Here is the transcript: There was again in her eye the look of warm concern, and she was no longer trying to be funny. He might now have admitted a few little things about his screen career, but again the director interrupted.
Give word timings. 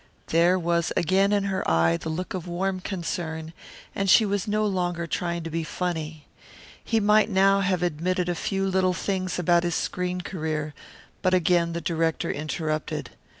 There 0.29 0.57
was 0.57 0.91
again 0.97 1.31
in 1.31 1.43
her 1.43 1.63
eye 1.69 1.95
the 1.95 2.09
look 2.09 2.33
of 2.33 2.47
warm 2.47 2.79
concern, 2.79 3.53
and 3.93 4.09
she 4.09 4.25
was 4.25 4.47
no 4.47 4.65
longer 4.65 5.05
trying 5.05 5.43
to 5.43 5.51
be 5.51 5.63
funny. 5.63 6.25
He 6.83 6.99
might 6.99 7.29
now 7.29 7.59
have 7.59 7.83
admitted 7.83 8.27
a 8.27 8.33
few 8.33 8.67
little 8.67 8.95
things 8.95 9.37
about 9.37 9.61
his 9.61 9.75
screen 9.75 10.21
career, 10.21 10.73
but 11.21 11.35
again 11.35 11.73
the 11.73 11.81
director 11.81 12.31
interrupted. 12.31 13.11